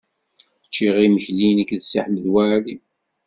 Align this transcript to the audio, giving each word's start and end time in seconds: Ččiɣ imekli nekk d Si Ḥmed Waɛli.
Ččiɣ 0.67 0.95
imekli 1.05 1.49
nekk 1.51 1.71
d 1.79 1.83
Si 1.89 1.99
Ḥmed 2.05 2.25
Waɛli. 2.33 2.75